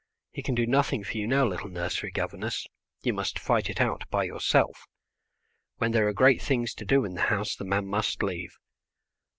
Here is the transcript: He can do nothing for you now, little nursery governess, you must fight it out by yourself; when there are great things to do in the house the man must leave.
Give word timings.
He 0.31 0.41
can 0.41 0.55
do 0.55 0.65
nothing 0.65 1.03
for 1.03 1.15
you 1.15 1.27
now, 1.27 1.45
little 1.45 1.69
nursery 1.69 2.09
governess, 2.09 2.65
you 3.03 3.13
must 3.13 3.37
fight 3.37 3.69
it 3.69 3.79
out 3.79 4.09
by 4.09 4.23
yourself; 4.23 4.87
when 5.77 5.91
there 5.91 6.07
are 6.07 6.11
great 6.11 6.41
things 6.41 6.73
to 6.73 6.85
do 6.85 7.05
in 7.05 7.13
the 7.13 7.21
house 7.29 7.55
the 7.55 7.65
man 7.65 7.85
must 7.85 8.23
leave. 8.23 8.57